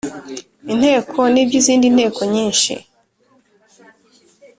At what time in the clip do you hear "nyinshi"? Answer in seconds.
2.33-2.73